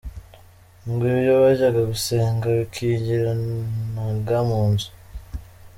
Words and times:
Ngo 0.89 1.05
iyo 1.19 1.33
bajyaga 1.43 1.81
gusenga 1.91 2.45
bikingiranaga 2.57 4.37
mu 4.49 4.61
nzu. 4.71 4.89